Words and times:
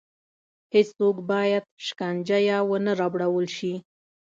هېڅوک 0.73 1.17
باید 1.31 1.63
شکنجه 1.85 2.37
یا 2.49 2.59
ونه 2.69 2.91
ربړول 3.01 3.45
شي. 3.57 3.73